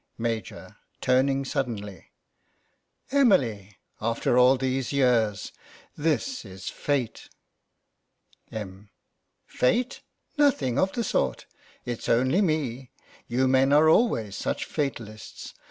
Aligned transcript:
Major 0.17 0.77
(turning 0.99 1.45
suddenly): 1.45 2.09
Emily! 3.11 3.77
After 4.01 4.35
all 4.35 4.57
these 4.57 4.91
years! 4.91 5.51
This 5.95 6.43
is 6.43 6.69
fate! 6.71 7.29
Em.: 8.51 8.89
Fate! 9.45 10.01
Nothing 10.39 10.79
of 10.79 10.91
the 10.93 11.03
sort; 11.03 11.45
it's 11.85 12.09
only 12.09 12.41
me. 12.41 12.89
You 13.27 13.47
men 13.47 13.71
are 13.71 13.87
always 13.89 14.35
such 14.35 14.65
fatalists. 14.65 15.53